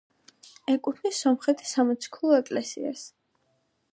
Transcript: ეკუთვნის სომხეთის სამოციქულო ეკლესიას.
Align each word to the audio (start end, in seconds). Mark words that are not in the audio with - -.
ეკუთვნის 0.75 1.19
სომხეთის 1.25 1.75
სამოციქულო 1.77 2.39
ეკლესიას. 2.39 3.07